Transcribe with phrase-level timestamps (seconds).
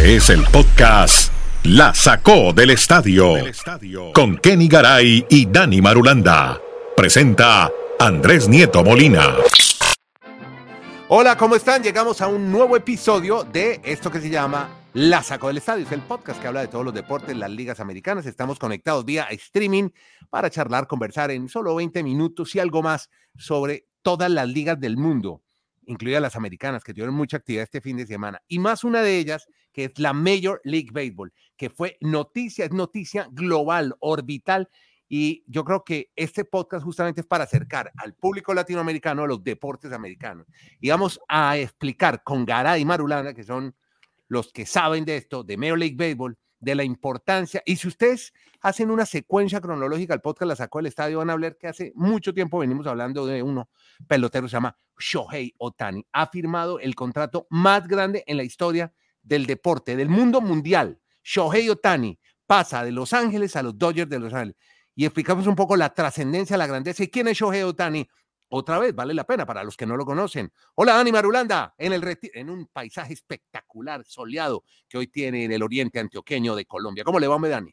[0.00, 1.30] Este es el podcast
[1.62, 3.34] La Sacó del Estadio
[4.14, 6.58] con Kenny Garay y Dani Marulanda.
[6.96, 9.36] Presenta Andrés Nieto Molina.
[11.08, 11.82] Hola, ¿cómo están?
[11.82, 15.84] Llegamos a un nuevo episodio de esto que se llama La Sacó del Estadio.
[15.84, 18.24] Es el podcast que habla de todos los deportes, las ligas americanas.
[18.24, 19.90] Estamos conectados vía streaming
[20.30, 24.96] para charlar, conversar en solo 20 minutos y algo más sobre todas las ligas del
[24.96, 25.42] mundo
[25.90, 29.18] incluidas las americanas, que tuvieron mucha actividad este fin de semana, y más una de
[29.18, 34.68] ellas, que es la Major League Baseball, que fue noticia, es noticia global, orbital,
[35.12, 39.42] y yo creo que este podcast justamente es para acercar al público latinoamericano a los
[39.42, 40.46] deportes americanos.
[40.80, 43.74] Y vamos a explicar con Garay y Marulana, que son
[44.28, 47.60] los que saben de esto, de Major League Baseball, de la importancia.
[47.66, 51.32] Y si ustedes hacen una secuencia cronológica, el podcast la sacó del estadio, van a
[51.32, 53.68] hablar que hace mucho tiempo venimos hablando de uno
[54.06, 56.06] pelotero, se llama Shohei Otani.
[56.12, 58.92] Ha firmado el contrato más grande en la historia
[59.30, 61.00] del deporte, del mundo mundial.
[61.22, 64.56] Shohei Otani pasa de Los Ángeles a los Dodgers de Los Ángeles.
[64.94, 68.06] Y explicamos un poco la trascendencia, la grandeza y quién es Shohei Otani.
[68.48, 70.52] Otra vez, vale la pena para los que no lo conocen.
[70.74, 75.62] Hola, Dani Marulanda, en, el en un paisaje espectacular, soleado, que hoy tiene en el
[75.62, 77.04] oriente antioqueño de Colombia.
[77.04, 77.72] ¿Cómo le va, Dani?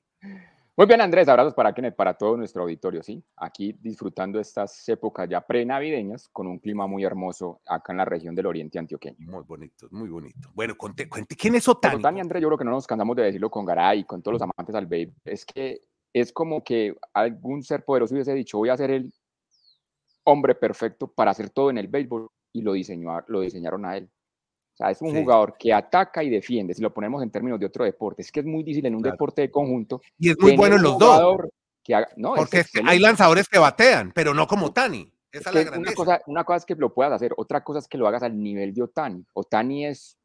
[0.77, 3.23] Muy bien, Andrés, abrazos para, para todo nuestro auditorio, ¿sí?
[3.35, 8.35] Aquí disfrutando estas épocas ya pre-navideñas con un clima muy hermoso acá en la región
[8.35, 9.17] del oriente antioqueño.
[9.17, 10.51] Muy bonito, muy bonito.
[10.53, 11.95] Bueno, cuente, cuente ¿quién es Otani?
[11.95, 14.33] Otani, Andrés, yo creo que no nos cansamos de decirlo con Garay y con todos
[14.33, 15.81] los amantes al babe, es que
[16.13, 19.11] es como que algún ser poderoso hubiese dicho, voy a ser el
[20.25, 24.11] hombre perfecto para hacer todo en el béisbol y lo, diseñó, lo diseñaron a él.
[24.77, 27.65] O sea, es un jugador que ataca y defiende, si lo ponemos en términos de
[27.65, 28.21] otro deporte.
[28.21, 30.03] Es que es muy difícil en un deporte de conjunto.
[30.19, 31.39] Y es muy bueno en los dos.
[32.15, 35.11] no, Porque hay lanzadores que batean, pero no como Otani.
[35.31, 37.87] Esa es la una, cosa, una cosa es que lo puedas hacer, otra cosa es
[37.87, 39.25] que lo hagas al nivel de Otani.
[39.33, 40.15] Otani es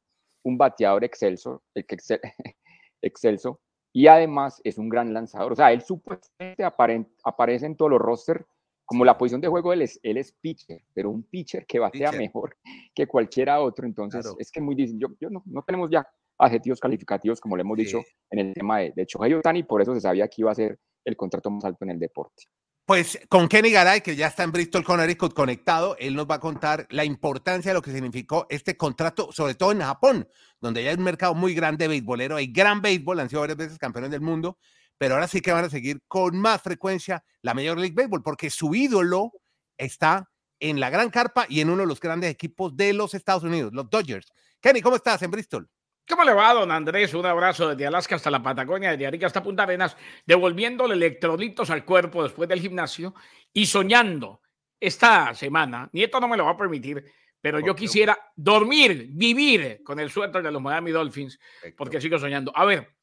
[0.43, 1.97] un bateador excelso, el que
[3.03, 3.59] excelso,
[3.91, 5.53] y además es un gran lanzador.
[5.53, 8.45] O sea, él supuestamente aparece en todos los rosters
[8.85, 12.13] como la posición de juego él es, él es pitcher, pero un pitcher que batea
[12.13, 12.57] mejor
[12.95, 13.87] que cualquiera otro.
[13.87, 14.99] Entonces, es que muy difícil.
[15.01, 16.07] Yo, yo no, no, tenemos ya
[16.39, 19.95] adjetivos calificativos, como le hemos dicho en el tema de, de Shohei Otani, por eso
[19.95, 22.45] se sabía que iba a ser el contrato más alto en el deporte.
[22.85, 26.41] Pues con Kenny Garay, que ya está en Bristol, Connecticut conectado, él nos va a
[26.41, 30.29] contar la importancia de lo que significó este contrato, sobre todo en Japón,
[30.61, 33.57] donde ya hay un mercado muy grande de beisbolero, hay gran béisbol, han sido varias
[33.57, 34.59] veces campeones del mundo,
[34.99, 38.51] pero ahora sí que van a seguir con más frecuencia la Major League Baseball, porque
[38.51, 39.31] su ídolo
[39.79, 40.29] está
[40.63, 43.73] en la gran carpa y en uno de los grandes equipos de los Estados Unidos,
[43.75, 44.33] los Dodgers.
[44.61, 45.69] Kenny, ¿cómo estás en Bristol?
[46.09, 47.15] ¿Cómo le va, don Andrés?
[47.15, 51.85] Un abrazo desde Alaska hasta la Patagonia, desde Arica hasta Punta Arenas, devolviéndole electrolitos al
[51.85, 53.13] cuerpo después del gimnasio
[53.53, 54.41] y soñando
[54.79, 55.91] esta semana.
[55.93, 57.05] Nieto no me lo va a permitir,
[57.41, 61.41] pero yo quisiera dormir, vivir con el suéter de los Miami Dolphins,
[61.77, 62.53] porque sigo soñando.
[62.55, 62.95] A ver,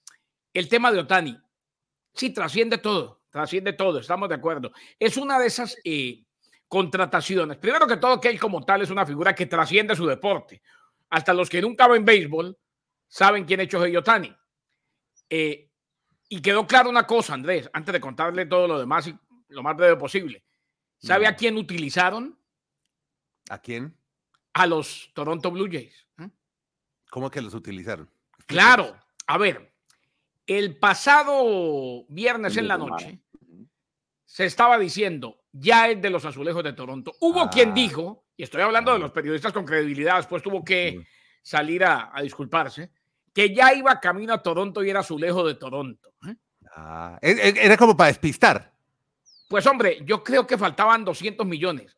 [0.54, 1.38] el tema de Otani.
[2.14, 4.72] Sí, trasciende todo, trasciende todo, estamos de acuerdo.
[4.98, 6.24] Es una de esas eh,
[6.70, 7.58] contrataciones.
[7.58, 10.62] Primero que todo, que él como tal es una figura que trasciende su deporte.
[11.10, 12.58] Hasta los que nunca ven béisbol
[13.08, 14.34] saben quién es Shohei Otani.
[15.28, 15.70] Eh,
[16.30, 19.18] y quedó claro una cosa, Andrés, antes de contarle todo lo demás y
[19.50, 20.44] lo más breve posible.
[21.00, 22.38] ¿Sabe a quién utilizaron?
[23.50, 23.98] ¿A quién?
[24.54, 26.06] A los Toronto Blue Jays.
[26.20, 26.30] ¿eh?
[27.10, 28.08] ¿Cómo que los utilizaron?
[28.46, 29.74] Claro, a ver,
[30.46, 33.20] el pasado viernes en la noche
[34.30, 37.14] se estaba diciendo, ya es de los azulejos de Toronto.
[37.20, 37.74] Hubo quien ah.
[37.74, 41.04] dijo, y estoy hablando de los periodistas con credibilidad, después tuvo que
[41.42, 42.92] salir a, disculparse,
[43.34, 46.14] que ya iba camino a Toronto y era azulejo de Toronto.
[46.28, 46.36] ¿eh?
[46.76, 48.72] Ah, e, e, era como para despistar.
[49.48, 51.98] Pues hombre, yo creo que faltaban 200 millones.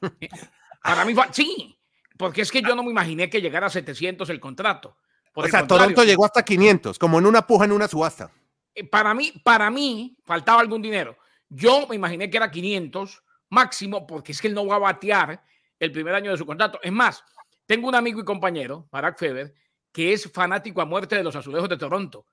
[0.82, 1.78] para mí, sí,
[2.18, 4.96] porque es que yo no me imaginé que llegara a 700 el contrato
[5.34, 8.30] o sea, Toronto llegó hasta 500, como en una puja en una subasta.
[8.74, 11.16] Eh, para mí, para mí, faltaba algún dinero.
[11.54, 15.44] Yo me imaginé que era 500 máximo, porque es que él no va a batear
[15.78, 16.80] el primer año de su contrato.
[16.82, 17.22] Es más,
[17.66, 19.54] tengo un amigo y compañero, Barack Feber,
[19.92, 22.24] que es fanático a muerte de los azulejos de Toronto.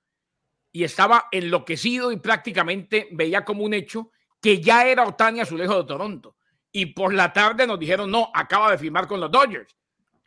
[0.72, 5.84] Y estaba enloquecido y prácticamente veía como un hecho que ya era Otani azulejo de
[5.84, 6.36] Toronto.
[6.72, 9.76] Y por la tarde nos dijeron, no, acaba de firmar con los Dodgers.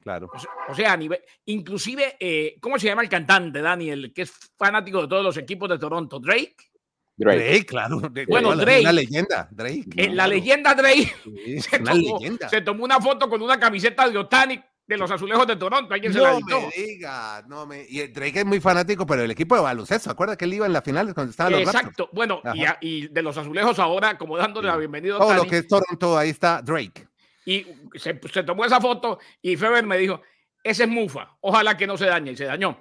[0.02, 0.30] Claro.
[0.68, 5.02] O sea, a nivel, inclusive, eh, ¿cómo se llama el cantante, Daniel, que es fanático
[5.02, 6.20] de todos los equipos de Toronto?
[6.20, 6.73] Drake.
[7.16, 8.02] Drake, claro.
[8.28, 8.82] bueno, Drake.
[8.82, 9.86] Una leyenda, Drake.
[9.96, 11.14] Eh, la leyenda Drake.
[11.62, 12.50] se, una tomó, leyenda.
[12.50, 15.94] se tomó una foto con una camiseta de Otani de los azulejos de Toronto.
[15.94, 17.86] ¿Alguien no se la me diga, no me.
[17.88, 20.74] Y Drake es muy fanático, pero el equipo de baloncesto, ¿acuerda que él iba en
[20.74, 22.10] las finales cuando estaba los Exacto.
[22.12, 25.60] Bueno, y, y, de los azulejos ahora, como dándole la bienvenida a Todo lo que
[25.60, 27.08] es Toronto, ahí está Drake.
[27.46, 27.66] Y
[27.96, 30.22] se, se tomó esa foto y Feber me dijo,
[30.64, 32.78] ese es Mufa, ojalá que no se dañe, y se dañó.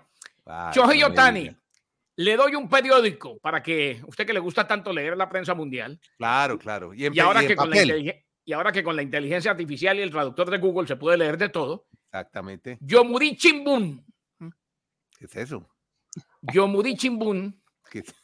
[0.46, 1.56] Me Otani.
[2.16, 5.98] Le doy un periódico para que usted que le gusta tanto leer la prensa mundial,
[6.18, 6.92] Claro, claro.
[6.94, 7.76] Y, en, y ahora, y que con la
[8.44, 11.38] y ahora que con la inteligencia artificial y el traductor de Google se puede leer
[11.38, 12.76] de todo, Exactamente.
[12.80, 14.04] Yomuri Chimbun,
[15.18, 15.68] ¿Qué es eso?
[16.42, 18.14] Yomuri Chimbun ¿Qué es-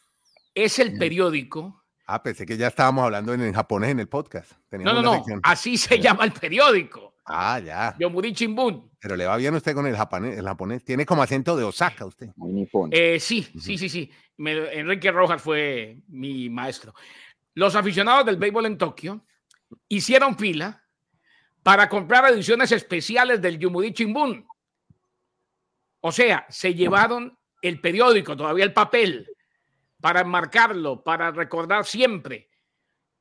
[0.53, 1.85] es el periódico.
[2.05, 4.51] Ah, pensé que ya estábamos hablando en, en japonés en el podcast.
[4.51, 5.39] No, Teníamos no, no, sección.
[5.43, 7.15] así se llama el periódico.
[7.31, 7.95] Ah, ya.
[7.99, 8.89] Yomuri Chimbun.
[8.99, 10.83] Pero le va bien a usted con el japonés, el japonés.
[10.83, 12.29] Tiene como acento de Osaka usted.
[12.35, 12.89] Muy nipón.
[12.91, 14.11] Eh, sí, sí, sí, sí.
[14.37, 16.93] Me- Enrique Rojas fue mi maestro.
[17.53, 19.25] Los aficionados del béisbol en Tokio
[19.87, 20.83] hicieron fila
[21.61, 24.47] para comprar ediciones especiales del Yumuri Chimbun.
[26.01, 29.27] O sea, se llevaron el periódico, todavía el papel,
[30.01, 32.48] para enmarcarlo, para recordar siempre.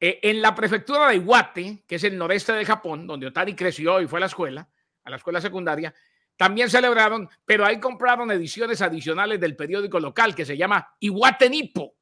[0.01, 4.01] Eh, en la prefectura de Iwate, que es el noreste de Japón, donde Otani creció
[4.01, 4.69] y fue a la escuela,
[5.05, 5.93] a la escuela secundaria,
[6.37, 11.95] también celebraron, pero ahí compraron ediciones adicionales del periódico local que se llama Iwate Nippo,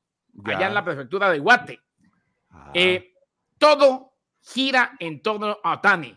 [0.44, 0.66] allá Ya.
[0.68, 1.80] en la prefectura de Iwate.
[2.50, 3.14] Ah, Eh,
[3.56, 4.12] todo
[4.42, 6.14] gira en torno a Otani.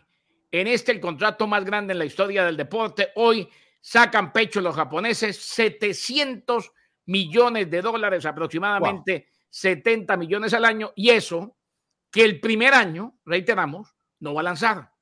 [0.52, 3.12] En este, el contrato más grande en la historia del deporte.
[3.14, 3.48] Hoy
[3.80, 6.72] sacan pecho los japoneses 700
[7.06, 10.92] millones de dólares, aproximadamente 70 millones al año.
[10.94, 11.56] Y eso,
[12.10, 14.92] que el primer año, reiteramos, no va a lanzar.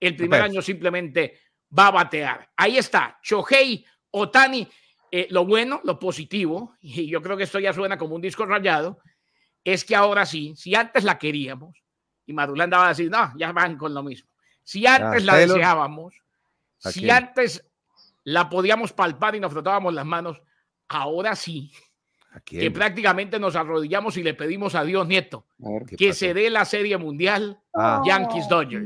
[0.00, 1.40] El primer año simplemente
[1.76, 2.50] va a batear.
[2.56, 4.68] Ahí está, Shohei Otani.
[5.10, 8.44] Eh, lo bueno, lo positivo, y yo creo que esto ya suena como un disco
[8.44, 9.00] rayado,
[9.64, 11.82] es que ahora sí, si antes la queríamos,
[12.26, 14.30] y Madulán va a decir, no, ya van con lo mismo.
[14.62, 15.56] Si antes la Taylor.
[15.56, 16.14] deseábamos,
[16.84, 17.66] ¿A si antes
[18.24, 20.42] la podíamos palpar y nos frotábamos las manos,
[20.88, 21.87] ahora sí, ¿a
[22.44, 25.82] que prácticamente nos arrodillamos y le pedimos a Dios Nieto A ver.
[25.86, 28.84] ¿Qué que se dé la serie mundial Ah, Yankees Dodgers.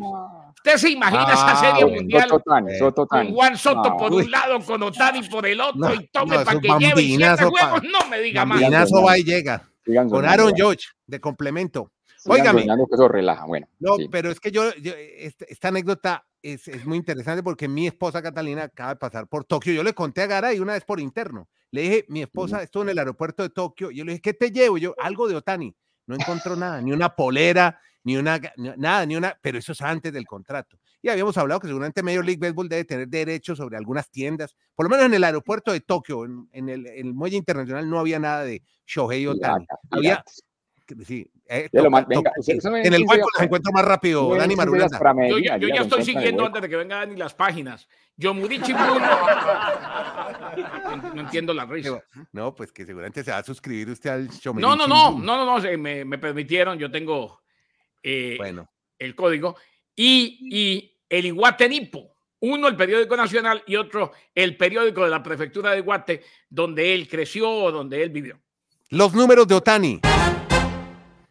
[0.57, 1.97] ¿Usted se imagina Ah, esa serie bueno.
[2.03, 2.25] mundial
[2.69, 2.79] Eh,
[3.09, 3.33] con.
[3.35, 3.97] Juan Soto No.
[3.97, 7.03] por un lado, con Otani por el otro No, y tome no, para que lleve
[7.03, 7.83] siete juegos?
[7.83, 8.61] No me diga más.
[8.63, 9.69] Va y llega.
[9.85, 10.53] Sigan Con Aaron.
[10.55, 11.91] George, de complemento.
[12.25, 13.45] Que eso relaja.
[13.47, 14.07] Bueno, No, sí.
[14.11, 18.23] pero es que yo, yo- esta, esta anécdota es, es muy interesante porque mi esposa
[18.23, 19.73] Catalina acaba de pasar por Tokio.
[19.73, 21.49] Yo le conté a Garay una vez por interno.
[21.71, 23.91] Le dije, mi esposa estuvo en el aeropuerto de Tokio.
[23.91, 24.79] Yo le dije, ¿qué te llevo?
[24.79, 25.75] Yo, algo de Otani.
[26.07, 30.13] No encontró nada, ni una polera, ni una, nada, ni una, pero eso es antes
[30.13, 30.79] del contrato.
[31.01, 34.57] Y habíamos hablado que seguramente Major League Baseball debe tener derechos sobre algunas tiendas.
[34.75, 37.99] Por lo menos en el aeropuerto de Tokio, en, en el, el muelle internacional, no
[37.99, 39.67] había nada de Shohei Otani.
[39.91, 40.25] Había,
[41.07, 42.59] sí, eh, venga, sí.
[42.63, 44.99] en el hueco los encuentro más rápido, Dani Marulanda.
[45.29, 47.89] Yo, ya- yo estoy siguiendo antes de que venga Dani las páginas.
[48.17, 49.01] Yomuri Chimbun.
[51.15, 52.03] No entiendo la risa.
[52.33, 54.55] No, pues que seguramente se va a suscribir usted al show.
[54.55, 57.41] No, no, no, no, no, no, se- me, me permitieron, yo tengo
[58.03, 58.69] eh, Bueno,
[58.99, 59.57] el código.
[59.97, 65.23] Y, y el Iguate Nipo, uno el periódico nacional y otro el periódico de la
[65.23, 68.39] prefectura de Iguate, donde él creció, donde él vivió.
[68.91, 70.01] los números de Otani.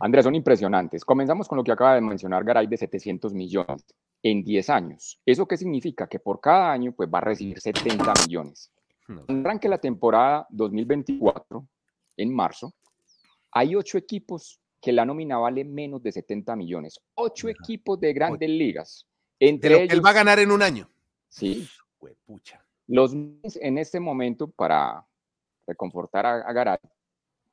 [0.02, 1.06] Andrés, son impresionantes.
[1.06, 3.86] Comenzamos con lo que acaba de mencionar Garay de 700 millones
[4.24, 5.22] en 10 años.
[5.26, 6.08] ¿Eso qué significa?
[6.08, 8.72] Que por cada año pues, va a recibir 70 millones.
[9.28, 11.68] Arranque la temporada 2024,
[12.18, 12.74] en marzo,
[13.52, 17.00] hay ocho equipos que la nómina vale menos de 70 millones.
[17.16, 17.58] Ocho Ajá.
[17.60, 19.08] equipos de grandes ligas.
[19.40, 20.90] Entre ellos, él va a ganar en un año.
[21.28, 21.68] sí,
[22.00, 22.66] Huepucha.
[22.88, 25.06] los en este momento, para
[25.68, 26.80] reconfortar a, a Garay,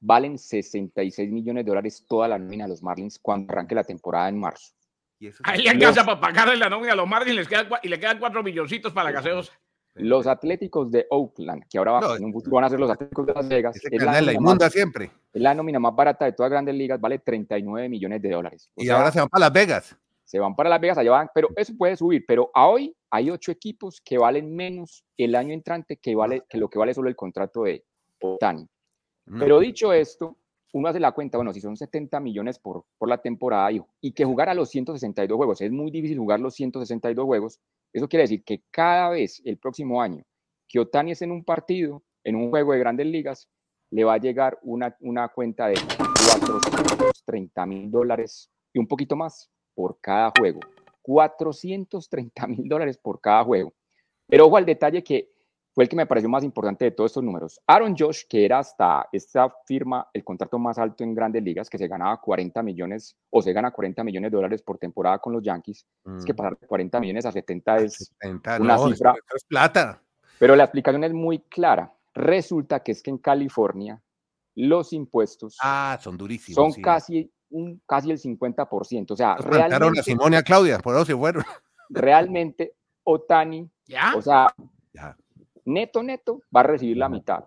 [0.01, 4.29] valen 66 millones de dólares toda la nómina de los Marlins cuando arranque la temporada
[4.29, 4.73] en marzo.
[5.19, 7.49] Y eso Ahí le alcanza para pagarle la nómina a los Marlins les
[7.83, 9.53] y le quedan cuatro milloncitos para gaseos.
[9.95, 13.27] Los Atléticos de Oakland, que ahora No, en un futuro van a ser los Atléticos
[13.27, 15.11] de Las Vegas, es la, la nómina más, inmunda siempre.
[15.33, 18.71] es la nómina más barata de todas grandes ligas, vale 39 millones de dólares.
[18.77, 19.97] O Y sea, ahora se van para Las Vegas.
[20.23, 22.25] se van para Las Vegas, allá van, pero eso puede subir.
[22.29, 26.59] Pero a hoy hay ocho equipos que valen menos el año entrante que, vale, que
[26.59, 27.85] lo que vale solo el contrato de
[28.21, 28.69] Otani.
[29.39, 30.37] Pero dicho esto,
[30.73, 34.13] uno hace la cuenta, bueno, si son 70 millones por, por la temporada y, y
[34.13, 37.61] que jugar a los 162 juegos, es muy difícil jugar los 162 juegos,
[37.93, 40.25] eso quiere decir que cada vez el próximo año
[40.69, 43.49] que Otani es en un partido, en un juego de grandes ligas,
[43.91, 49.51] le va a llegar una, una cuenta de 430 mil dólares y un poquito más
[49.75, 50.61] por cada juego.
[51.03, 53.73] 430 mil dólares por cada juego.
[54.27, 55.31] Pero ojo al detalle que
[55.79, 57.61] fue el que me pareció más importante de todos estos números.
[57.65, 61.79] Aaron Josh, que era hasta esta firma el contrato más alto en grandes ligas, que
[61.79, 65.41] se ganaba 40 millones o se gana 40 millones de dólares por temporada con los
[65.41, 65.87] Yankees,
[66.19, 67.95] es que Mm, pasar de 40 millones a 70 es...
[68.21, 70.03] 70, una no, cifra- es plata.
[70.41, 71.93] Pero la explicación es muy clara.
[72.13, 74.03] Resulta que es que en California
[74.57, 76.57] los impuestos Ah, son durísimos.
[76.57, 76.83] son sí.
[76.83, 79.13] casi, un, casi el 50%.
[79.13, 81.45] O sea, Nos plantaron a realmente, Simón y a Claudia, por eso se fueron.
[81.89, 84.13] realmente Otani, ¿Ya?
[84.17, 84.49] o sea,
[84.93, 85.17] Ya.
[85.69, 87.45] Neto, neto, va a recibir la mitad.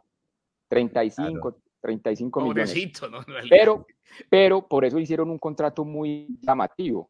[0.69, 3.01] 35, 35 millones.
[3.11, 3.19] ¿no?
[3.49, 3.85] Pero,
[4.29, 7.09] pero por eso hicieron un contrato muy llamativo.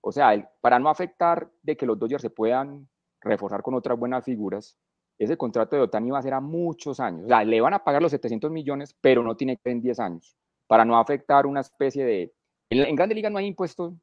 [0.00, 2.88] O sea, para no afectar de que los Dodgers se puedan
[3.20, 4.78] reforzar con otras buenas figuras,
[5.18, 7.24] ese contrato de Otani va a ser a muchos años.
[7.24, 9.98] O sea, le van a pagar los 700 millones, pero no tiene que en 10
[10.00, 10.36] años,
[10.66, 12.34] para no afectar una especie de...
[12.70, 13.96] En, en Grandes Ligas no hay impuesto,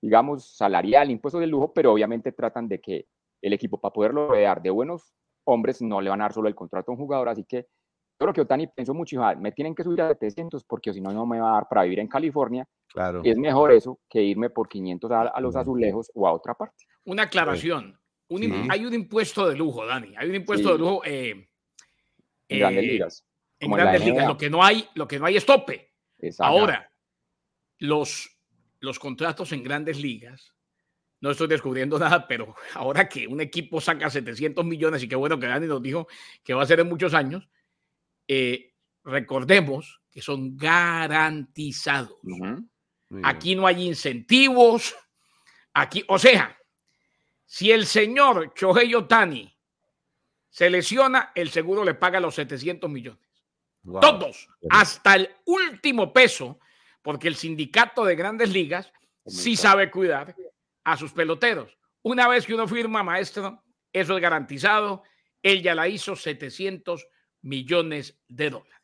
[0.00, 3.06] digamos, salarial, impuesto de lujo, pero obviamente tratan de que
[3.42, 5.12] el equipo, para poderlo rodear de buenos
[5.44, 7.66] hombres, no le van a dar solo el contrato a un jugador, así que
[8.22, 11.12] yo creo que Otani pensó mucho, me tienen que subir a 700 porque si no,
[11.12, 12.68] no me va a dar para vivir en California.
[12.86, 13.20] Claro.
[13.24, 16.84] Es mejor eso que irme por 500 a, los azulejos o a otra parte.
[17.04, 17.98] Una aclaración.
[18.70, 20.14] Hay un impuesto de lujo, Dani.
[20.16, 21.02] Hay un impuesto de lujo.
[21.04, 21.48] Eh,
[22.48, 23.26] en grandes eh, ligas.
[23.58, 24.28] En grandes ligas.
[24.28, 25.92] Lo que no hay, lo que no hay es tope.
[26.38, 26.92] Ahora,
[27.78, 28.38] los,
[28.78, 30.54] los contratos en grandes ligas,
[31.22, 35.38] no estoy descubriendo nada, pero ahora que un equipo saca 700 millones y qué bueno
[35.38, 36.06] que Dani nos dijo
[36.44, 37.48] que va a ser en muchos años,
[38.28, 38.74] eh,
[39.04, 42.18] recordemos que son garantizados.
[43.22, 44.94] Aquí no hay incentivos.
[45.72, 46.58] Aquí, o sea,
[47.46, 49.50] si el señor Chohei Otani
[50.50, 53.22] se lesiona, el seguro le paga los 700 millones.
[54.00, 56.58] Todos, hasta el último peso,
[57.00, 58.92] porque el sindicato de grandes ligas
[59.26, 60.34] sí sabe cuidar
[60.84, 61.76] a sus peloteros.
[62.02, 63.62] Una vez que uno firma, maestro,
[63.92, 65.02] eso es garantizado.
[65.42, 67.06] Él ya la hizo 700
[67.42, 68.82] millones de dólares.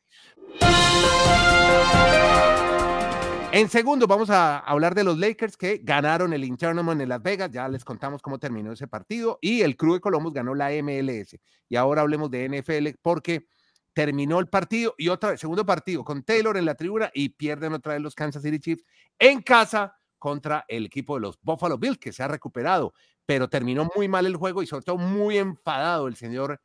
[3.51, 7.51] En segundo, vamos a hablar de los Lakers que ganaron el Internoman en Las Vegas.
[7.51, 9.39] Ya les contamos cómo terminó ese partido.
[9.41, 11.37] Y el Crew de Columbus ganó la MLS.
[11.69, 13.47] Y ahora hablemos de NFL porque
[13.95, 17.73] terminó el partido y otra vez, segundo partido con Taylor en la tribuna y pierden
[17.73, 18.85] otra vez los Kansas City Chiefs
[19.19, 22.93] en casa contra el equipo de los Buffalo Bills que se ha recuperado,
[23.25, 26.61] pero terminó muy mal el juego y sobre todo muy enfadado el señor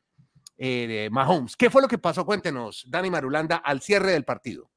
[0.57, 1.55] eh, Mahomes.
[1.55, 2.25] ¿Qué fue lo que pasó?
[2.25, 4.69] Cuéntenos, Dani Marulanda, al cierre del partido.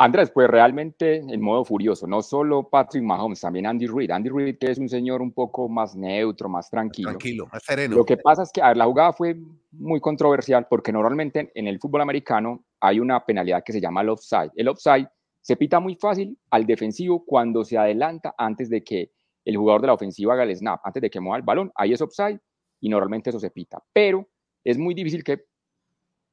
[0.00, 4.12] Andrés, pues realmente en modo furioso, no solo Patrick Mahomes, también Andy Reid.
[4.12, 7.10] Andy Reid, que es un señor un poco más neutro, más tranquilo.
[7.10, 7.96] Tranquilo, más sereno.
[7.96, 9.36] Lo que pasa es que la jugada fue
[9.72, 14.10] muy controversial porque normalmente en el fútbol americano hay una penalidad que se llama el
[14.10, 14.52] offside.
[14.54, 15.08] El offside
[15.48, 19.12] se pita muy fácil al defensivo cuando se adelanta antes de que
[19.46, 21.72] el jugador de la ofensiva haga el snap, antes de que mueva el balón.
[21.74, 22.38] Ahí es offside
[22.80, 23.82] y normalmente eso se pita.
[23.94, 24.28] Pero
[24.62, 25.46] es muy difícil que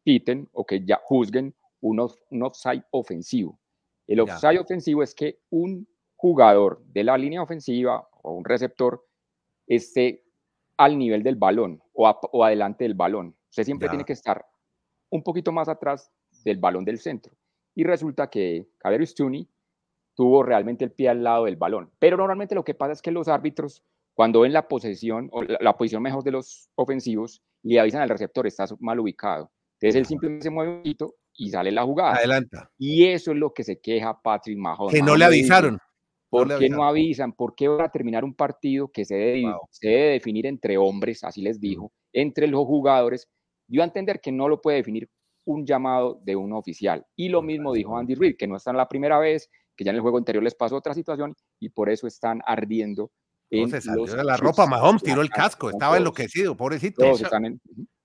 [0.03, 1.97] piten o que ya juzguen un,
[2.41, 3.57] offside ofensivo.
[4.05, 9.01] El offside ofensivo es que un jugador de la línea ofensiva o un receptor
[9.65, 10.25] esté
[10.75, 13.33] al nivel del balón o, adelante del balón.
[13.49, 14.45] Usted siempre tiene que estar
[15.09, 16.11] un poquito más atrás
[16.43, 17.33] del balón del centro.
[17.75, 19.47] Y resulta que Javier Stuney
[20.15, 21.91] tuvo realmente el pie al lado del balón.
[21.99, 25.77] Pero normalmente lo que pasa es que los árbitros, cuando ven la posesión o la,
[25.77, 29.51] posición mejor de los ofensivos, le avisan al receptor, está mal ubicado.
[29.79, 32.15] Entonces él simplemente se mueve un poquito y sale la jugada.
[32.15, 32.71] Adelanta.
[32.77, 34.93] Y eso es lo que se queja Patrick Mahomes.
[34.93, 35.77] Que no le avisaron.
[36.29, 37.33] ¿Por qué no avisan?
[37.33, 41.23] ¿Por qué van a terminar un partido que se debe, se debe definir entre hombres,
[41.23, 43.29] así les dijo, entre los jugadores?
[43.67, 45.09] Dio a entender que no lo puede definir
[45.45, 47.05] un llamado de un oficial.
[47.15, 49.95] Y lo mismo dijo Andy Reid, que no están la primera vez, que ya en
[49.95, 53.11] el juego anterior les pasó otra situación y por eso están ardiendo.
[53.49, 57.03] En salió de la ropa, Mahomes tiró el casco, estaba enloquecido, pobrecito.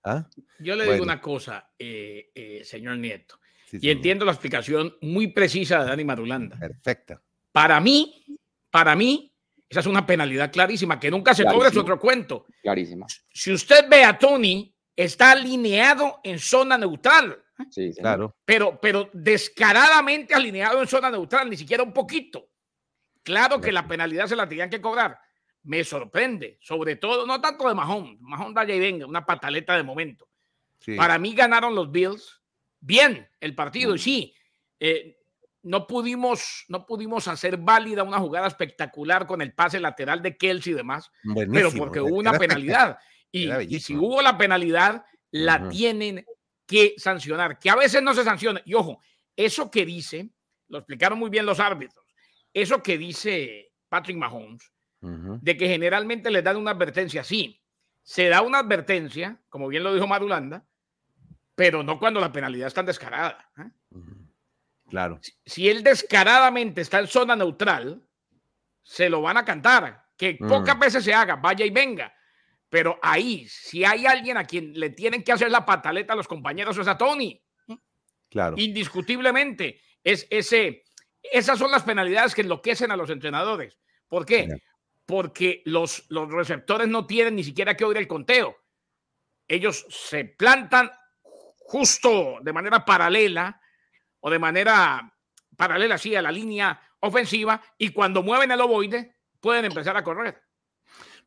[0.05, 0.29] ¿Ah?
[0.59, 3.39] Yo le digo una cosa, eh, eh, señor Nieto,
[3.73, 6.59] y entiendo la explicación muy precisa de Dani Marulanda.
[6.59, 7.23] Perfecta.
[7.53, 8.25] Para mí,
[8.71, 9.33] para mí,
[9.69, 12.47] esa es una penalidad clarísima, que nunca se cobre su otro cuento.
[12.63, 13.07] Clarísima.
[13.33, 17.43] Si usted ve a Tony, está alineado en zona neutral.
[17.71, 18.37] Sí, claro.
[18.45, 22.49] Pero, pero descaradamente alineado en zona neutral, ni siquiera un poquito.
[23.23, 25.19] Claro que la penalidad se la tenían que cobrar
[25.63, 29.83] me sorprende, sobre todo, no tanto de Mahón, Mahón da y venga, una pataleta de
[29.83, 30.29] momento.
[30.97, 32.41] Para mí ganaron los Bills
[32.81, 34.35] bien el partido, y sí,
[34.79, 35.19] eh,
[35.63, 40.73] no, pudimos, no pudimos hacer válida una jugada espectacular con el pase lateral de Kelsey
[40.73, 41.11] y demás,
[41.53, 42.99] pero porque hubo una penalidad.
[43.33, 46.25] Y, si hubo la penalidad, la tienen
[46.67, 48.61] que sancionar, que a veces no se sanciona.
[48.65, 49.01] Y ojo,
[49.37, 50.31] eso que dice,
[50.69, 52.05] lo explicaron muy bien los árbitros,
[52.53, 57.25] eso que dice Patrick Mahomes, de que generalmente les dan una advertencia.
[57.25, 57.63] Sí,
[58.03, 60.65] se da una advertencia, como bien lo dijo Marulanda,
[61.55, 63.51] pero no cuando la penalidad está descarada.
[63.59, 63.71] ¿eh?
[64.89, 65.21] Claro.
[65.45, 68.03] Si, él descaradamente está en zona neutral,
[68.83, 70.07] se lo van a cantar.
[70.17, 72.13] Que pocas veces se haga, vaya y venga.
[72.71, 76.29] Pero ahí, si hay alguien a quien le tienen que hacer la pataleta a los
[76.29, 77.43] compañeros, es a Tony.
[78.31, 78.57] Claro.
[78.59, 79.83] Indiscutiblemente.
[80.03, 80.85] Es ese,
[81.23, 83.77] esas son las penalidades que enloquecen a los entrenadores.
[84.09, 84.49] ¿Por qué?
[85.11, 88.57] porque los, los receptores no tienen ni siquiera que oír el conteo.
[89.49, 90.89] Ellos se plantan,
[91.59, 93.61] justo de manera paralela
[94.21, 95.13] o de manera
[95.57, 100.41] paralela, sí, a la línea ofensiva y cuando mueven el ovoide pueden empezar a correr.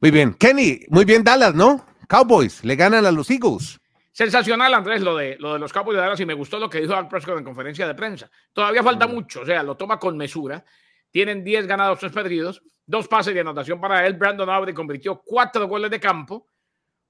[0.04, 0.34] Muy bien.
[0.34, 1.86] Kenny, muy bien Dallas, ¿no?
[2.10, 3.80] Cowboys le ganan a los Eagles.
[4.12, 6.82] Sensacional, Andrés, lo de, lo de los Cowboys de Dallas y me gustó lo que
[6.82, 8.30] dijo Al Prescott en conferencia de prensa.
[8.52, 10.66] Todavía falta mucho, o sea, lo toma con mesura.
[11.10, 14.16] Tienen 10 ganados, 3 perdidos, dos pases de anotación para él.
[14.16, 16.50] Brandon Aubrey convirtió cuatro goles de campo,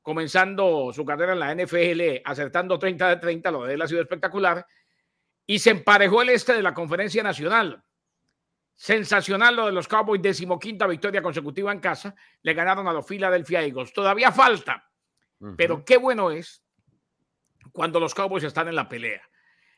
[0.03, 4.01] comenzando su carrera en la NFL, acertando 30 de 30, lo de él ha sido
[4.01, 4.67] espectacular.
[5.47, 7.83] Y se emparejó el este de la conferencia nacional.
[8.83, 12.13] Sensacional lo de los Cowboys, decimoquinta victoria consecutiva en casa.
[12.41, 13.93] Le ganaron a los Philadelphia Eagles.
[13.93, 14.91] Todavía falta,
[15.55, 16.65] pero qué bueno es
[17.71, 19.21] cuando los Cowboys están en la pelea.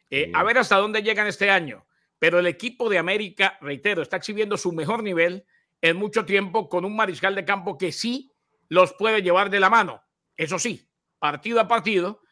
[0.10, 1.86] Eh, a ver hasta dónde llegan este año.
[2.18, 5.46] Pero el equipo de América, reitero, está exhibiendo su mejor nivel
[5.82, 8.34] en mucho tiempo con un mariscal de campo que sí
[8.70, 10.02] los puede llevar de la mano.
[10.36, 12.24] Eso sí, partido a partido.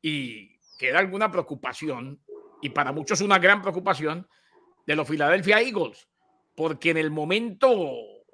[0.00, 2.22] Y queda alguna preocupación,
[2.62, 4.28] y para muchos una gran preocupación,
[4.86, 6.08] de los Philadelphia Eagles,
[6.54, 7.72] porque en el momento,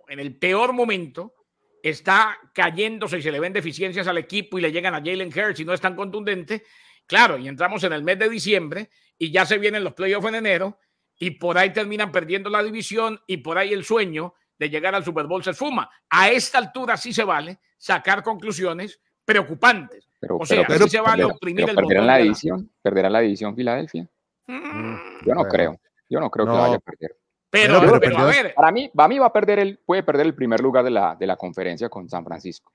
[0.09, 1.35] en el peor momento,
[1.83, 5.61] está cayéndose y se le ven deficiencias al equipo y le llegan a Jalen Hurts
[5.61, 6.65] y no es tan contundente.
[7.07, 10.35] Claro, y entramos en el mes de diciembre y ya se vienen los playoffs en
[10.35, 10.79] enero
[11.19, 15.05] y por ahí terminan perdiendo la división y por ahí el sueño de llegar al
[15.05, 15.91] Super Bowl se esfuma.
[16.11, 20.09] A esta altura sí se vale sacar conclusiones preocupantes.
[20.21, 24.09] Pero, o sea, pero, se vale oprimir el perderán la división, perderá la división Filadelfia.
[24.47, 24.97] Mm.
[25.25, 25.81] Yo no creo.
[26.09, 27.17] Yo no creo que vaya a perder.
[27.51, 28.55] Pero, a ver.
[28.55, 31.17] Para mí, para mí va a perder el, puede perder el primer lugar de la,
[31.17, 32.73] de la conferencia con San Francisco.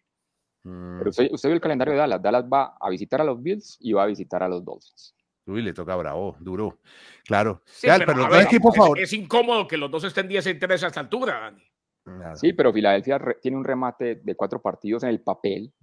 [0.64, 0.98] Mm.
[0.98, 2.22] Pero usted, usted vio el calendario de Dallas.
[2.22, 5.16] Dallas va a visitar a los Bills y va a visitar a los Dolphins.
[5.46, 6.80] Uy, le toca Bravo, duro.
[7.26, 7.62] Claro.
[7.82, 11.40] pero, es, incómodo que los dos estén 10 y 3 a esta altura,
[12.06, 12.36] Dani.
[12.36, 15.74] Sí, pero Filadelfia tiene un remate de cuatro partidos en el papel,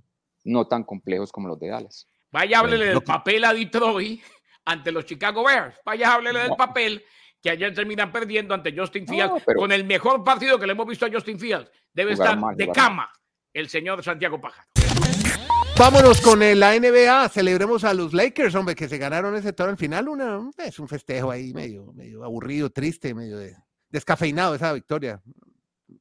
[0.44, 2.06] no tan complejos como los de Dallas.
[2.30, 4.22] Vaya, háblele del papel a Detroit
[4.64, 5.76] ante los Chicago Bears.
[5.84, 7.02] Vaya, háblele del papel
[7.42, 11.06] que ayer terminan perdiendo ante Justin Fields con el mejor partido que le hemos visto
[11.06, 11.70] a Justin Fields.
[11.92, 13.10] Debe estar de cama
[13.52, 14.68] el señor Santiago Pájaro.
[15.78, 19.78] Vámonos con la NBA, celebremos a los Lakers, hombre, que se ganaron ese toro al
[19.78, 20.08] final.
[20.08, 23.38] Una, es un festejo ahí medio, medio aburrido, triste, medio
[23.88, 25.22] descafeinado esa victoria.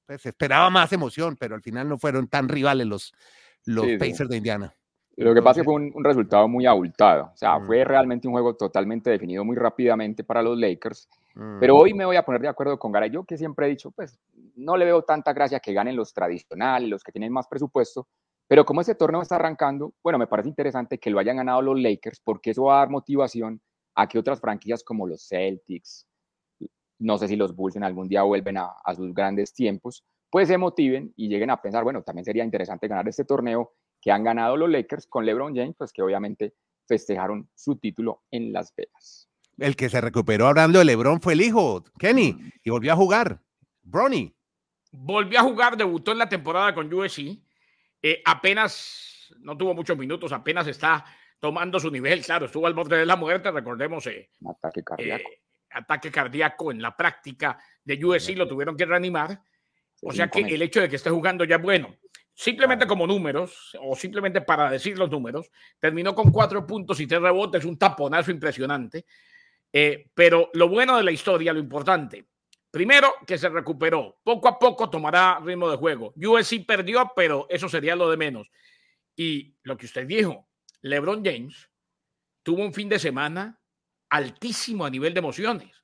[0.06, 3.14] Pues, se esperaba más emoción, pero al final no fueron tan rivales los,
[3.66, 4.76] los Pacers de Indiana.
[5.16, 7.32] Lo que pasa es que fue un, resultado muy abultado.
[7.34, 7.88] O sea, fue mm.
[7.88, 11.10] realmente un juego totalmente definido muy rápidamente para los Lakers.
[11.60, 13.12] Pero hoy me voy a poner de acuerdo con Garay.
[13.12, 14.20] Yo que siempre he dicho, pues
[14.56, 18.08] no le veo tanta gracia que ganen los tradicionales, los que tienen más presupuesto.
[18.48, 21.80] Pero como este torneo está arrancando, bueno, me parece interesante que lo hayan ganado los
[21.80, 23.62] Lakers porque eso va a dar motivación
[23.96, 26.08] a que otras franquicias como los Celtics,
[26.98, 30.48] no sé si los Bulls en algún día vuelven a, a sus grandes tiempos, pues
[30.48, 34.24] se motiven y lleguen a pensar, bueno, también sería interesante ganar este torneo que han
[34.24, 36.54] ganado los Lakers con LeBron James, pues que obviamente
[36.88, 39.29] festejaron su título en Las Vegas.
[39.60, 43.42] El que se recuperó hablando de LeBron fue el hijo, Kenny, y volvió a jugar.
[43.84, 44.34] Bronny.
[44.92, 47.38] Volvió a jugar, debutó en la temporada con USC.
[48.02, 51.06] Eh, apenas, no tuvo muchos minutos, apenas está
[51.40, 52.24] tomando su nivel.
[52.24, 54.08] Claro, estuvo al borde de la muerte, recordemos.
[54.08, 55.30] Eh, ataque cardíaco.
[55.30, 55.42] Eh,
[55.72, 59.42] ataque cardíaco en la práctica de USC, lo tuvieron que reanimar.
[60.02, 61.96] O sea que el hecho de que esté jugando ya es bueno.
[62.34, 67.22] Simplemente como números, o simplemente para decir los números, terminó con cuatro puntos y tres
[67.22, 69.06] rebotes, un taponazo impresionante.
[69.72, 72.28] Eh, pero lo bueno de la historia, lo importante,
[72.72, 76.14] primero que se recuperó, poco a poco tomará ritmo de juego.
[76.16, 78.50] USC perdió, pero eso sería lo de menos.
[79.16, 80.48] Y lo que usted dijo,
[80.82, 81.70] LeBron James
[82.44, 83.60] tuvo un fin de semana
[84.10, 85.84] altísimo a nivel de emociones.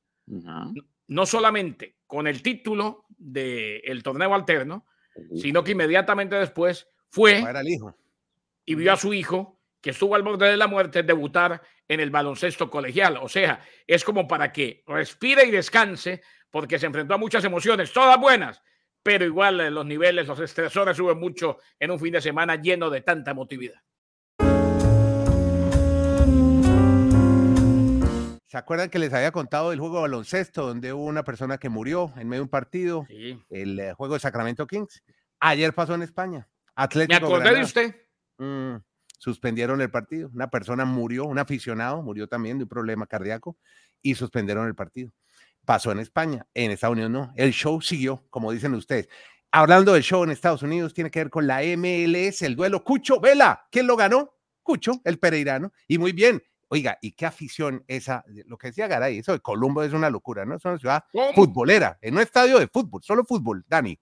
[1.08, 4.86] No solamente con el título del torneo alterno,
[5.36, 7.44] sino que inmediatamente después fue
[8.66, 9.55] y vio a su hijo
[9.86, 13.20] que estuvo al borde de la muerte debutar en el baloncesto colegial.
[13.22, 17.94] O sea, es como para que respire y descanse porque se enfrentó a muchas emociones,
[17.94, 18.64] todas buenas,
[19.04, 22.90] pero igual eh, los niveles, los estresores suben mucho en un fin de semana lleno
[22.90, 23.80] de tanta emotividad.
[28.48, 31.70] ¿Se acuerdan que les había contado el juego de baloncesto donde hubo una persona que
[31.70, 33.06] murió en medio de un partido?
[33.52, 35.04] El eh, juego de Sacramento Kings.
[35.40, 36.48] Ayer pasó en España.
[36.74, 37.96] Atlético Me acordé de usted.
[38.40, 38.78] Mm,
[39.20, 40.30] suspendieron el partido.
[40.34, 43.58] Una persona murió, un aficionado murió también de un problema cardíaco
[44.02, 45.12] y suspendieron el partido.
[45.66, 47.34] Pasó en España, en Estados Unidos no.
[47.36, 49.10] El show siguió, como dicen ustedes.
[49.52, 53.20] Hablando del show en Estados Unidos, tiene que ver con la MLS, el duelo Cucho
[53.20, 53.68] Vela.
[53.72, 54.34] ¿Quién lo ganó?
[54.62, 55.72] Cucho, el pereirano.
[55.88, 59.84] Y muy bien, Oiga, y qué afición esa, lo que decía Garay, eso de Colombo
[59.84, 60.56] es una locura, ¿no?
[60.56, 61.04] Es una ciudad
[61.36, 63.98] futbolera, en un estadio de fútbol, solo fútbol, Dani.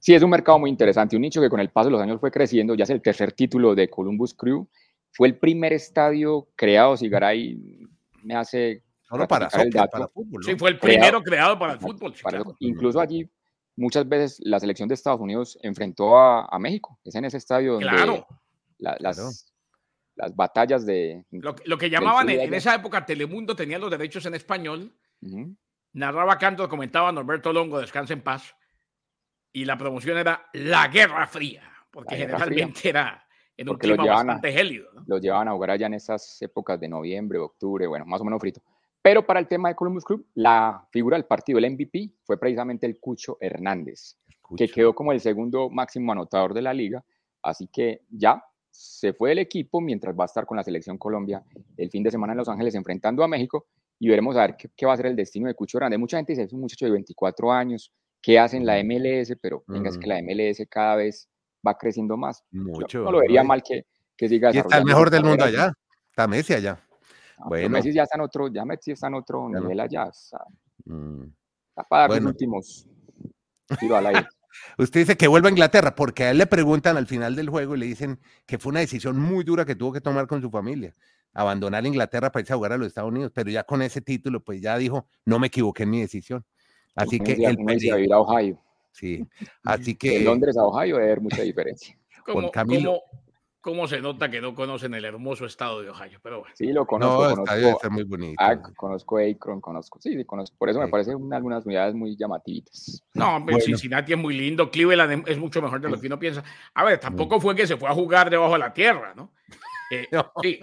[0.00, 2.20] Sí, es un mercado muy interesante, un nicho que con el paso de los años
[2.20, 4.68] fue creciendo, ya es el tercer título de Columbus Crew.
[5.10, 7.58] fue el primer estadio creado, Sigaray
[8.22, 9.90] me hace Solo para, el dato.
[9.90, 10.40] para fútbol.
[10.42, 10.46] ¿no?
[10.46, 12.14] Sí, fue el Creado- primero creado para el fútbol.
[12.22, 12.56] Para claro.
[12.60, 13.28] incluso allí,
[13.74, 17.00] muchas veces la selección de Estados Unidos enfrentó a, a México.
[17.04, 18.26] Es en ese estadio donde Claro.
[18.78, 19.30] la- las, Claro.
[20.16, 21.24] las batallas de...
[21.30, 24.92] Lo, que- lo que llamaban en, esa época Telemundo tenía los derechos en español.
[25.94, 28.54] Narraba canto, comentaba Norberto Longo, descansa en paz.
[29.52, 32.44] Y la promoción era La Guerra Fría, porque Guerra Fría.
[32.66, 33.24] generalmente era
[33.56, 34.88] en un Porque clima llevaban a- bastante gélido.
[34.94, 35.04] ¿no?
[35.06, 38.40] los llevaban a jugar allá en esas épocas de noviembre, octubre, bueno, más o menos
[38.40, 38.60] frito.
[39.02, 42.86] Pero para el tema de Columbus Club, la figura del partido, el MVP, fue precisamente
[42.86, 44.66] el Cucho Hernández, que Escucha.
[44.74, 47.02] quedó como el segundo máximo anotador de la liga.
[47.42, 51.42] Así que ya se fue el equipo mientras va a estar con la selección Colombia
[51.76, 53.66] el fin de semana en Los Ángeles enfrentando a México
[53.98, 55.98] y veremos a ver qué, qué va a ser el destino de Cucho Hernández.
[55.98, 59.36] Mucha gente dice, es un muchacho de 24 años, ¿qué hace en la MLS?
[59.40, 60.10] Pero venga, es que Mm.
[60.10, 61.28] la MLS cada vez
[61.66, 62.42] va creciendo más.
[62.50, 63.02] Yo Mucho.
[63.04, 65.72] no lo vería mal que, que siga Y está el mejor del mundo allá.
[66.10, 66.80] Está Messi allá.
[67.38, 67.68] No, Bueno.
[67.70, 70.08] Messi ya está en otro, ya Messi está en otro nivel allá.
[70.12, 70.44] Está,
[70.84, 71.24] Mm.
[71.70, 72.22] está para dar Bueno.
[72.24, 72.86] los últimos
[73.78, 74.26] tiros al aire.
[74.78, 77.76] Usted dice que vuelva a Inglaterra porque a él le preguntan al final del juego
[77.76, 80.50] y le dicen que fue una decisión muy dura que tuvo que tomar con su
[80.50, 80.94] familia.
[81.34, 84.42] Abandonar Inglaterra para irse a jugar a los Estados Unidos, pero ya con ese título,
[84.42, 86.44] pues ya dijo, no me equivoqué en mi decisión.
[86.94, 88.58] Así que el irse a vivir a Ohio.
[88.92, 89.24] sí,
[89.64, 91.96] así De que Londres a Ohio debe haber mucha diferencia.
[92.24, 92.90] Como, Camilo.
[93.00, 93.18] como-
[93.60, 96.54] cómo se nota que no conocen el hermoso estado de Ohio, pero bueno.
[96.56, 97.22] Sí, lo conozco.
[97.36, 98.42] no, está, conozco ser muy bonito.
[98.42, 100.00] Ac, conozco Akron, conozco.
[100.00, 100.56] Sí, sí, conozco.
[100.56, 100.90] Por eso me Sí.
[100.92, 103.02] parecen una- algunas unidades muy llamativas.
[103.14, 103.66] No, hombre, Bueno.
[103.66, 106.42] Cincinnati es muy lindo, Cleveland es- es mucho mejor de lo que uno piensa.
[106.72, 109.32] A ver, tampoco fue que se fue a jugar debajo de la tierra, ¿no?
[109.90, 110.32] Eh, No.
[110.42, 110.60] sí.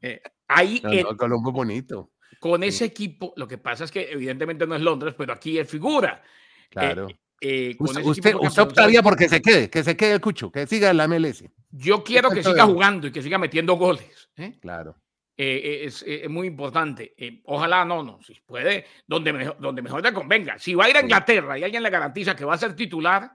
[0.00, 3.90] Eh, ahí No, en- no, Colombo es bonito, con ese equipo, lo que pasa es
[3.90, 6.22] que evidentemente no es Londres, pero aquí es figura.
[6.24, 7.08] Eh, claro.
[7.40, 9.02] eh, con usted, ese equipo usted, usted optaría ¿sabes?
[9.02, 11.44] porque se quede, que se quede el cucho, que siga en la MLS.
[11.70, 14.30] Yo quiero que siga jugando y que siga metiendo goles.
[14.36, 14.58] ¿eh?
[14.60, 14.96] Claro.
[15.36, 17.14] Eh, eh, es, eh, es muy importante.
[17.16, 20.58] Eh, ojalá no, no, si puede, donde mejor, donde mejor le convenga.
[20.58, 21.06] Si va a ir a Sí.
[21.06, 23.32] Inglaterra y alguien le garantiza que va a ser titular,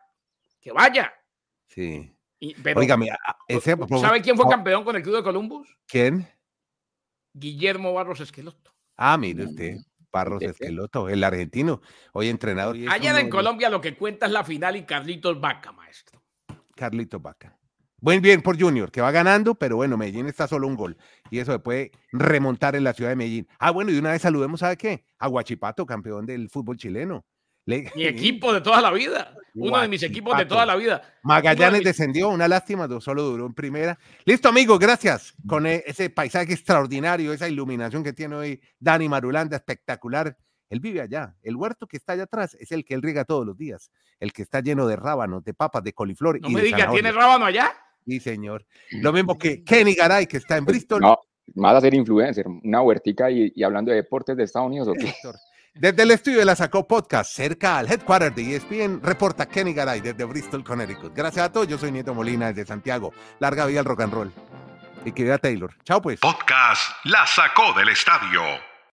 [0.61, 1.11] que vaya.
[1.67, 2.13] Sí.
[2.39, 2.81] Y- pero,
[3.47, 5.67] ese, ¿sabe quién fue campeón con el Club de Columbus?
[5.87, 6.27] ¿Quién?
[7.33, 8.73] Guillermo Barros Esqueloto.
[8.97, 9.81] Ah, mire usted, Mm,
[10.11, 10.51] Barros ¿de qué?
[10.51, 11.81] Esqueloto, el argentino,
[12.13, 12.75] hoy entrenador.
[12.75, 16.21] y Allá uno en Colombia lo que cuenta es la final y Carlitos Vaca, maestro.
[16.75, 17.55] Carlito Vaca.
[17.99, 20.97] Buen bien por Junior, que va ganando, pero bueno, Medellín está solo un gol.
[21.31, 23.47] Y eso se puede remontar en la ciudad de Medellín.
[23.57, 25.03] Ah, bueno, y una vez saludemos, ¿sabe qué?
[25.17, 27.25] A Guachipato, campeón del fútbol chileno.
[27.67, 29.33] Le- Mi equipo de toda la vida.
[29.53, 31.01] Uno de mis equipos de toda la vida.
[31.23, 33.97] Magallanes descendió, una lástima, solo duró en primera.
[34.23, 35.33] Listo, amigos, gracias.
[35.47, 40.37] Con e- ese paisaje extraordinario, esa iluminación que tiene hoy Dani Marulanda, espectacular.
[40.69, 41.35] Él vive allá.
[41.41, 43.89] El huerto que está allá atrás es el que él riega todos los días.
[44.19, 47.11] El que está lleno de rábanos, de papas, de coliflor No y me diga, ¿tiene
[47.11, 47.71] rábano allá?
[48.05, 48.65] Sí, señor.
[48.91, 51.01] Lo mismo que Kenny Garay, que está en Bristol.
[51.01, 51.17] No,
[51.55, 54.93] más a ser influencer, una huertica y, y hablando de deportes de Estados Unidos, ¿o
[54.93, 55.07] qué?
[55.07, 55.35] Héctor.
[55.79, 60.01] Desde el estudio de la Sacó Podcast, cerca al headquarter de ESPN, reporta Kenny Garay
[60.01, 61.13] desde Bristol, Connecticut.
[61.15, 63.13] Gracias a todos, yo soy Nieto Molina desde Santiago.
[63.39, 64.33] Larga vida al rock and roll.
[65.05, 65.71] Y que viva Taylor.
[65.83, 66.19] Chao pues.
[66.19, 68.41] Podcast La Sacó del Estadio